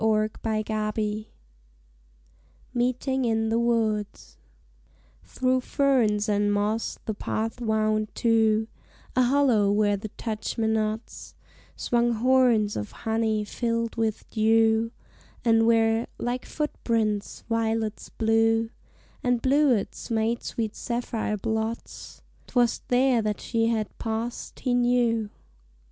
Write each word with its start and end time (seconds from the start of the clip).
Why, 0.03 0.29
why, 0.41 0.63
ah 0.67 0.91
me! 0.97 1.29
MEETING 2.73 3.23
IN 3.23 3.49
THE 3.49 3.59
WOODS 3.59 4.35
Through 5.21 5.61
ferns 5.61 6.27
and 6.27 6.51
moss 6.51 6.97
the 7.05 7.13
path 7.13 7.61
wound 7.61 8.09
to 8.15 8.67
A 9.15 9.21
hollow 9.21 9.71
where 9.71 9.95
the 9.97 10.09
touchmenots 10.17 11.35
Swung 11.75 12.13
horns 12.13 12.75
of 12.75 12.91
honey 13.05 13.45
filled 13.45 13.95
with 13.95 14.27
dew; 14.31 14.91
And 15.45 15.67
where 15.67 16.07
like 16.17 16.47
foot 16.47 16.71
prints 16.83 17.43
violets 17.47 18.09
blue 18.09 18.71
And 19.23 19.39
bluets 19.39 20.09
made 20.09 20.41
sweet 20.41 20.75
sapphire 20.75 21.37
blots, 21.37 22.23
'Twas 22.47 22.81
there 22.87 23.21
that 23.21 23.39
she 23.39 23.67
had 23.67 23.95
passed 23.99 24.61
he 24.61 24.73
knew. 24.73 25.29